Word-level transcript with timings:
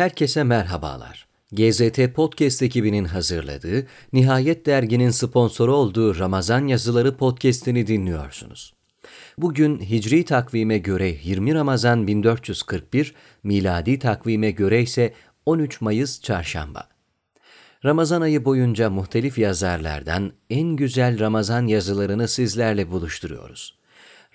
Herkese 0.00 0.42
merhabalar. 0.42 1.26
GZT 1.52 2.14
Podcast 2.14 2.62
ekibinin 2.62 3.04
hazırladığı, 3.04 3.86
Nihayet 4.12 4.66
Dergi'nin 4.66 5.10
sponsoru 5.10 5.74
olduğu 5.74 6.18
Ramazan 6.18 6.66
Yazıları 6.66 7.16
podcast'ini 7.16 7.86
dinliyorsunuz. 7.86 8.74
Bugün 9.38 9.80
Hicri 9.80 10.24
takvime 10.24 10.78
göre 10.78 11.16
20 11.22 11.54
Ramazan 11.54 12.06
1441, 12.06 13.14
miladi 13.42 13.98
takvime 13.98 14.50
göre 14.50 14.82
ise 14.82 15.14
13 15.46 15.80
Mayıs 15.80 16.22
Çarşamba. 16.22 16.88
Ramazan 17.84 18.20
ayı 18.20 18.44
boyunca 18.44 18.90
muhtelif 18.90 19.38
yazarlardan 19.38 20.32
en 20.50 20.76
güzel 20.76 21.18
Ramazan 21.18 21.66
yazılarını 21.66 22.28
sizlerle 22.28 22.90
buluşturuyoruz. 22.90 23.79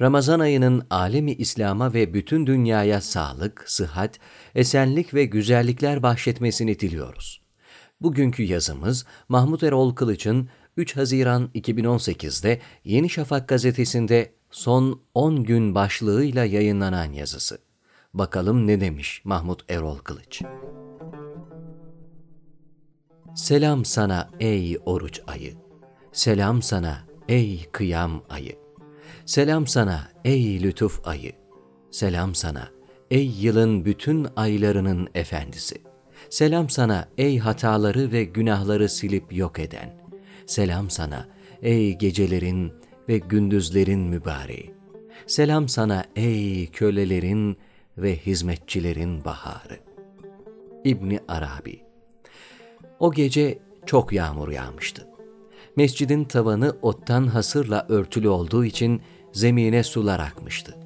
Ramazan 0.02 0.40
ayının 0.40 0.88
alemi 0.90 1.32
İslam'a 1.34 1.94
ve 1.94 2.14
bütün 2.14 2.48
dünyaya 2.48 3.02
sağlık, 3.02 3.64
sıhhat, 3.68 4.20
esenlik 4.56 5.14
ve 5.14 5.26
güzellikler 5.26 6.04
bahşetmesini 6.04 6.80
diliyoruz. 6.80 7.42
Bugünkü 8.02 8.44
yazımız 8.44 9.06
Mahmut 9.30 9.64
Erol 9.64 9.96
Kılıç'ın 9.96 10.50
3 10.78 10.96
Haziran 10.96 11.50
2018'de 11.56 12.60
Yeni 12.84 13.10
Şafak 13.10 13.48
gazetesinde 13.48 14.34
son 14.52 15.02
10 15.14 15.44
gün 15.44 15.76
başlığıyla 15.76 16.46
yayınlanan 16.46 17.12
yazısı. 17.12 17.58
Bakalım 18.14 18.68
ne 18.68 18.82
demiş 18.82 19.22
Mahmut 19.24 19.72
Erol 19.72 19.98
Kılıç. 19.98 20.42
Selam 23.36 23.86
sana 23.86 24.30
ey 24.40 24.78
oruç 24.86 25.22
ayı. 25.28 25.54
Selam 26.12 26.62
sana 26.62 27.04
ey 27.28 27.66
kıyam 27.72 28.24
ayı. 28.30 28.65
Selam 29.26 29.68
sana 29.68 30.10
ey 30.26 30.64
lütuf 30.64 31.08
ayı. 31.08 31.32
Selam 31.92 32.36
sana 32.36 32.70
ey 33.12 33.32
yılın 33.42 33.86
bütün 33.86 34.28
aylarının 34.36 35.08
efendisi. 35.16 35.82
Selam 36.30 36.70
sana 36.70 37.10
ey 37.18 37.40
hataları 37.40 38.12
ve 38.12 38.24
günahları 38.24 38.90
silip 38.90 39.36
yok 39.36 39.60
eden. 39.60 39.98
Selam 40.46 40.90
sana 40.90 41.28
ey 41.62 41.98
gecelerin 41.98 42.74
ve 43.10 43.18
gündüzlerin 43.18 44.00
mübareği. 44.00 44.74
Selam 45.28 45.70
sana 45.70 46.06
ey 46.16 46.68
kölelerin 46.68 47.58
ve 47.98 48.18
hizmetçilerin 48.18 49.26
baharı. 49.26 49.80
İbni 50.84 51.20
Arabi 51.28 51.82
O 53.00 53.14
gece 53.14 53.60
çok 53.86 54.14
yağmur 54.14 54.50
yağmıştı. 54.52 55.08
Mescidin 55.76 56.24
tavanı 56.24 56.78
ottan 56.82 57.28
hasırla 57.28 57.86
örtülü 57.90 58.28
olduğu 58.28 58.66
için 58.66 59.02
zemine 59.34 59.84
sular 59.84 60.20
akmıştı. 60.20 60.78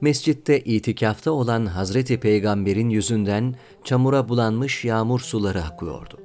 Mescitte 0.00 0.60
itikafta 0.60 1.30
olan 1.30 1.66
Hazreti 1.66 2.20
Peygamber'in 2.20 2.88
yüzünden 2.88 3.54
çamura 3.84 4.28
bulanmış 4.28 4.84
yağmur 4.84 5.20
suları 5.20 5.62
akıyordu. 5.62 6.18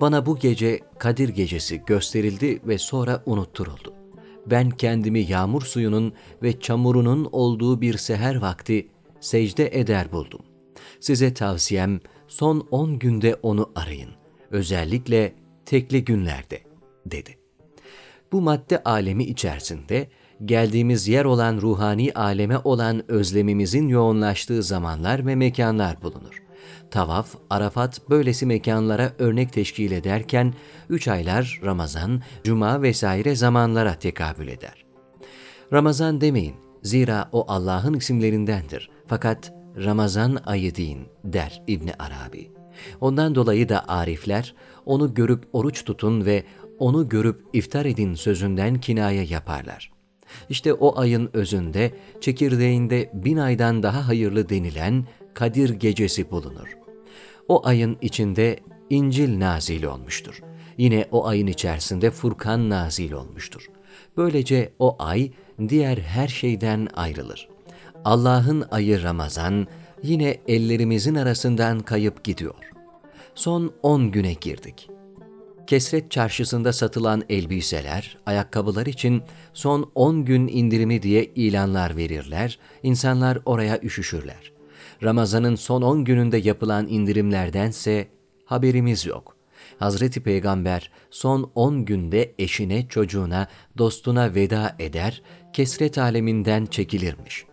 Bana 0.00 0.26
bu 0.26 0.38
gece 0.38 0.80
Kadir 0.98 1.28
gecesi 1.28 1.82
gösterildi 1.86 2.60
ve 2.66 2.78
sonra 2.78 3.22
unutturuldu. 3.26 3.94
Ben 4.46 4.70
kendimi 4.70 5.20
yağmur 5.20 5.62
suyunun 5.62 6.12
ve 6.42 6.60
çamurunun 6.60 7.28
olduğu 7.32 7.80
bir 7.80 7.96
seher 7.96 8.36
vakti 8.36 8.88
secde 9.20 9.80
eder 9.80 10.12
buldum. 10.12 10.40
Size 11.00 11.34
tavsiyem 11.34 12.00
son 12.28 12.66
on 12.70 12.98
günde 12.98 13.34
onu 13.42 13.70
arayın. 13.74 14.10
Özellikle 14.50 15.32
tekli 15.70 16.04
günlerde, 16.04 16.60
dedi. 17.06 17.38
Bu 18.32 18.40
madde 18.40 18.82
alemi 18.82 19.24
içerisinde 19.24 20.08
geldiğimiz 20.44 21.08
yer 21.08 21.24
olan 21.24 21.60
ruhani 21.60 22.12
aleme 22.12 22.58
olan 22.58 23.10
özlemimizin 23.10 23.88
yoğunlaştığı 23.88 24.62
zamanlar 24.62 25.26
ve 25.26 25.34
mekanlar 25.34 26.02
bulunur. 26.02 26.42
Tavaf, 26.90 27.34
Arafat 27.50 28.10
böylesi 28.10 28.46
mekanlara 28.46 29.12
örnek 29.18 29.52
teşkil 29.52 29.92
ederken 29.92 30.54
üç 30.88 31.08
aylar 31.08 31.60
Ramazan, 31.64 32.22
Cuma 32.44 32.82
vesaire 32.82 33.36
zamanlara 33.36 33.94
tekabül 33.94 34.48
eder. 34.48 34.84
Ramazan 35.72 36.20
demeyin, 36.20 36.54
zira 36.82 37.28
o 37.32 37.44
Allah'ın 37.48 37.94
isimlerindendir. 37.94 38.90
Fakat 39.06 39.52
Ramazan 39.76 40.38
ayı 40.46 40.74
deyin 40.74 41.08
der 41.24 41.62
İbni 41.66 41.92
Arabi. 41.98 42.59
Ondan 43.00 43.34
dolayı 43.34 43.68
da 43.68 43.88
arifler 43.88 44.54
onu 44.86 45.14
görüp 45.14 45.44
oruç 45.52 45.84
tutun 45.84 46.26
ve 46.26 46.44
onu 46.78 47.08
görüp 47.08 47.44
iftar 47.52 47.84
edin 47.84 48.14
sözünden 48.14 48.80
kinaya 48.80 49.22
yaparlar. 49.22 49.92
İşte 50.48 50.74
o 50.74 50.98
ayın 51.00 51.30
özünde, 51.32 51.92
çekirdeğinde 52.20 53.10
bin 53.14 53.36
aydan 53.36 53.82
daha 53.82 54.08
hayırlı 54.08 54.48
denilen 54.48 55.04
Kadir 55.34 55.70
gecesi 55.70 56.30
bulunur. 56.30 56.76
O 57.48 57.66
ayın 57.66 57.98
içinde 58.00 58.58
İncil 58.90 59.40
nazil 59.40 59.84
olmuştur. 59.84 60.42
Yine 60.78 61.06
o 61.10 61.26
ayın 61.26 61.46
içerisinde 61.46 62.10
Furkan 62.10 62.70
nazil 62.70 63.12
olmuştur. 63.12 63.70
Böylece 64.16 64.72
o 64.78 64.96
ay 64.98 65.30
diğer 65.68 65.98
her 65.98 66.28
şeyden 66.28 66.88
ayrılır. 66.94 67.48
Allah'ın 68.04 68.64
ayı 68.70 69.02
Ramazan 69.02 69.66
yine 70.02 70.36
ellerimizin 70.48 71.14
arasından 71.14 71.80
kayıp 71.80 72.24
gidiyor. 72.24 72.54
Son 73.34 73.72
on 73.82 74.10
güne 74.10 74.32
girdik. 74.32 74.90
Kesret 75.66 76.10
çarşısında 76.10 76.72
satılan 76.72 77.22
elbiseler, 77.28 78.18
ayakkabılar 78.26 78.86
için 78.86 79.22
son 79.54 79.90
10 79.94 80.24
gün 80.24 80.48
indirimi 80.48 81.02
diye 81.02 81.24
ilanlar 81.24 81.96
verirler, 81.96 82.58
insanlar 82.82 83.38
oraya 83.44 83.80
üşüşürler. 83.80 84.52
Ramazan'ın 85.02 85.54
son 85.54 85.82
10 85.82 86.04
gününde 86.04 86.36
yapılan 86.36 86.88
indirimlerdense 86.88 88.08
haberimiz 88.44 89.06
yok. 89.06 89.36
Hazreti 89.78 90.22
Peygamber 90.22 90.90
son 91.10 91.50
10 91.54 91.84
günde 91.84 92.34
eşine, 92.38 92.88
çocuğuna, 92.88 93.48
dostuna 93.78 94.34
veda 94.34 94.76
eder, 94.78 95.22
kesret 95.52 95.98
aleminden 95.98 96.66
çekilirmiş. 96.66 97.49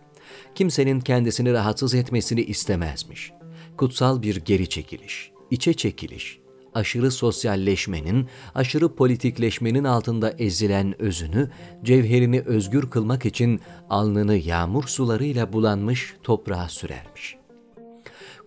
Kimsenin 0.58 1.00
kendisini 1.00 1.52
rahatsız 1.52 1.94
etmesini 1.94 2.40
istemezmiş. 2.40 3.32
Kutsal 3.76 4.22
bir 4.22 4.36
geri 4.36 4.68
çekiliş, 4.68 5.30
içe 5.50 5.74
çekiliş, 5.74 6.38
aşırı 6.74 7.10
sosyalleşmenin, 7.10 8.28
aşırı 8.54 8.94
politikleşmenin 8.94 9.84
altında 9.84 10.30
ezilen 10.38 11.02
özünü, 11.02 11.50
cevherini 11.84 12.40
özgür 12.40 12.90
kılmak 12.90 13.26
için 13.26 13.60
alnını 13.90 14.36
yağmur 14.36 14.84
sularıyla 14.84 15.52
bulanmış 15.52 16.14
toprağa 16.22 16.68
sürermiş. 16.68 17.36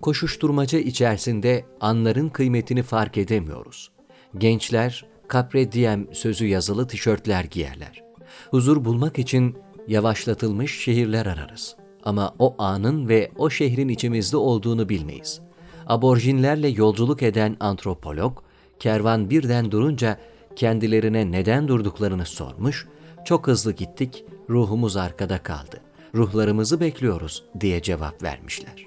Koşuşturmaca 0.01 0.79
içerisinde 0.79 1.65
anların 1.81 2.29
kıymetini 2.29 2.83
fark 2.83 3.17
edemiyoruz. 3.17 3.91
Gençler 4.37 5.05
kapre 5.27 5.71
diem 5.71 6.07
sözü 6.13 6.45
yazılı 6.45 6.87
tişörtler 6.87 7.43
giyerler. 7.43 8.03
Huzur 8.49 8.85
bulmak 8.85 9.19
için 9.19 9.57
yavaşlatılmış 9.87 10.83
şehirler 10.83 11.25
ararız. 11.25 11.80
Ama 12.03 12.35
o 12.39 12.55
anın 12.57 13.09
ve 13.09 13.31
o 13.37 13.49
şehrin 13.49 13.89
içimizde 13.89 14.37
olduğunu 14.37 14.89
bilmeyiz.'' 14.89 15.51
aborjinlerle 15.87 16.67
yolculuk 16.67 17.23
eden 17.23 17.57
antropolog, 17.59 18.37
kervan 18.79 19.29
birden 19.29 19.71
durunca 19.71 20.19
kendilerine 20.55 21.31
neden 21.31 21.67
durduklarını 21.67 22.25
sormuş, 22.25 22.87
çok 23.25 23.47
hızlı 23.47 23.71
gittik, 23.71 24.25
ruhumuz 24.49 24.97
arkada 24.97 25.43
kaldı, 25.43 25.81
ruhlarımızı 26.15 26.79
bekliyoruz 26.79 27.43
diye 27.59 27.81
cevap 27.81 28.23
vermişler. 28.23 28.85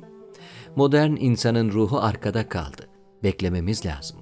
Modern 0.77 1.17
insanın 1.17 1.73
ruhu 1.73 1.99
arkada 1.99 2.49
kaldı, 2.49 2.89
beklememiz 3.23 3.87
lazım. 3.87 4.17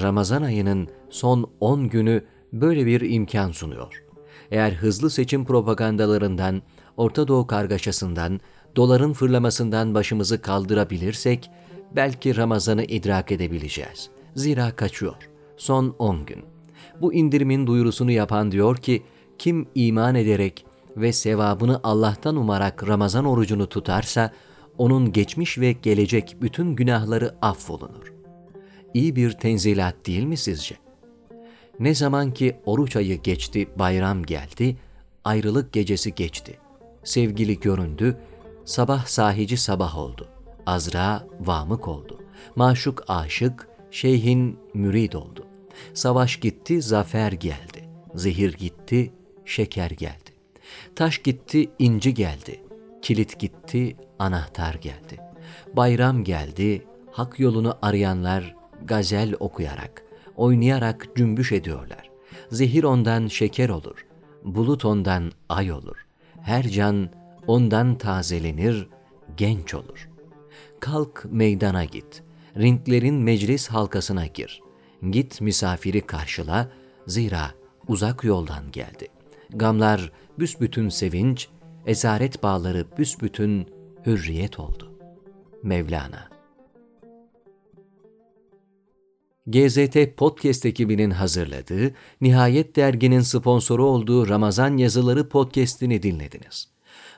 Ramazan 0.00 0.42
ayının 0.42 0.88
son 1.10 1.50
10 1.60 1.88
günü 1.88 2.24
böyle 2.52 2.86
bir 2.86 3.00
imkan 3.00 3.50
sunuyor. 3.50 4.04
Eğer 4.50 4.72
hızlı 4.72 5.10
seçim 5.10 5.44
propagandalarından, 5.44 6.62
Orta 6.96 7.28
Doğu 7.28 7.46
kargaşasından, 7.46 8.40
doların 8.76 9.12
fırlamasından 9.12 9.94
başımızı 9.94 10.42
kaldırabilirsek, 10.42 11.50
belki 11.96 12.36
Ramazan'ı 12.36 12.84
idrak 12.84 13.32
edebileceğiz. 13.32 14.10
Zira 14.34 14.76
kaçıyor. 14.76 15.28
Son 15.56 15.94
10 15.98 16.26
gün. 16.26 16.44
Bu 17.00 17.14
indirimin 17.14 17.66
duyurusunu 17.66 18.10
yapan 18.10 18.52
diyor 18.52 18.76
ki, 18.76 19.02
kim 19.38 19.66
iman 19.74 20.14
ederek 20.14 20.66
ve 20.96 21.12
sevabını 21.12 21.80
Allah'tan 21.82 22.36
umarak 22.36 22.88
Ramazan 22.88 23.24
orucunu 23.24 23.68
tutarsa, 23.68 24.32
onun 24.78 25.12
geçmiş 25.12 25.58
ve 25.58 25.72
gelecek 25.72 26.36
bütün 26.42 26.76
günahları 26.76 27.34
affolunur. 27.42 28.12
İyi 28.94 29.16
bir 29.16 29.32
tenzilat 29.32 30.06
değil 30.06 30.24
mi 30.24 30.36
sizce? 30.36 30.74
Ne 31.80 31.94
zaman 31.94 32.34
ki 32.34 32.56
oruç 32.66 32.96
ayı 32.96 33.22
geçti, 33.22 33.68
bayram 33.78 34.22
geldi, 34.22 34.76
ayrılık 35.24 35.72
gecesi 35.72 36.14
geçti. 36.14 36.58
Sevgili 37.04 37.60
göründü, 37.60 38.16
sabah 38.64 39.06
sahici 39.06 39.56
sabah 39.56 39.98
oldu. 39.98 40.28
Azra 40.66 41.26
vamık 41.40 41.88
oldu. 41.88 42.20
Maşuk 42.56 43.04
aşık, 43.08 43.68
şeyhin 43.90 44.58
mürid 44.74 45.12
oldu. 45.12 45.46
Savaş 45.94 46.36
gitti, 46.36 46.82
zafer 46.82 47.32
geldi. 47.32 47.88
Zehir 48.14 48.52
gitti, 48.52 49.12
şeker 49.44 49.90
geldi. 49.90 50.30
Taş 50.96 51.18
gitti, 51.18 51.70
inci 51.78 52.14
geldi. 52.14 52.60
Kilit 53.02 53.38
gitti, 53.38 53.96
anahtar 54.18 54.74
geldi. 54.74 55.20
Bayram 55.72 56.24
geldi, 56.24 56.86
hak 57.12 57.40
yolunu 57.40 57.78
arayanlar 57.82 58.54
gazel 58.84 59.34
okuyarak, 59.40 60.04
oynayarak 60.36 61.08
cümbüş 61.16 61.52
ediyorlar. 61.52 62.10
Zehir 62.50 62.84
ondan 62.84 63.26
şeker 63.26 63.68
olur, 63.68 64.06
bulut 64.44 64.84
ondan 64.84 65.32
ay 65.48 65.72
olur. 65.72 66.06
Her 66.44 66.62
can 66.62 67.10
ondan 67.46 67.98
tazelenir, 67.98 68.88
genç 69.36 69.74
olur. 69.74 70.08
Kalk 70.80 71.26
meydana 71.30 71.84
git, 71.84 72.22
ringlerin 72.56 73.14
meclis 73.14 73.68
halkasına 73.68 74.26
gir. 74.26 74.62
Git 75.10 75.40
misafiri 75.40 76.00
karşıla, 76.00 76.70
zira 77.06 77.50
uzak 77.88 78.24
yoldan 78.24 78.70
geldi. 78.72 79.08
Gamlar 79.50 80.12
büsbütün 80.38 80.88
sevinç, 80.88 81.48
esaret 81.86 82.42
bağları 82.42 82.86
büsbütün 82.98 83.68
hürriyet 84.06 84.60
oldu. 84.60 84.92
Mevlana 85.62 86.33
GZT 89.46 90.16
Podcast 90.16 90.66
ekibinin 90.66 91.10
hazırladığı, 91.10 91.94
Nihayet 92.20 92.76
Dergi'nin 92.76 93.20
sponsoru 93.20 93.86
olduğu 93.86 94.28
Ramazan 94.28 94.76
Yazıları 94.76 95.28
Podcast'ini 95.28 96.02
dinlediniz. 96.02 96.68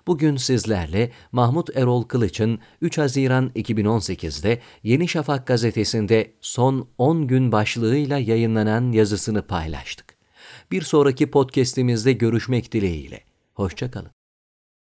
Bugün 0.06 0.36
sizlerle 0.36 1.10
Mahmut 1.32 1.76
Erol 1.76 2.02
Kılıç'ın 2.02 2.58
3 2.80 2.98
Haziran 2.98 3.50
2018'de 3.56 4.60
Yeni 4.82 5.08
Şafak 5.08 5.46
gazetesinde 5.46 6.32
son 6.40 6.88
10 6.98 7.26
gün 7.26 7.52
başlığıyla 7.52 8.18
yayınlanan 8.18 8.92
yazısını 8.92 9.46
paylaştık. 9.46 10.16
Bir 10.70 10.82
sonraki 10.82 11.30
podcast'imizde 11.30 12.12
görüşmek 12.12 12.72
dileğiyle. 12.72 13.20
Hoşçakalın. 13.54 14.15